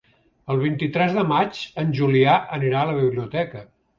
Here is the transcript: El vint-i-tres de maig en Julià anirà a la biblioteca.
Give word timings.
El 0.53 0.61
vint-i-tres 0.61 1.13
de 1.17 1.25
maig 1.33 1.59
en 1.83 1.93
Julià 2.01 2.39
anirà 2.57 2.81
a 2.81 2.91
la 2.93 2.97
biblioteca. 3.03 3.65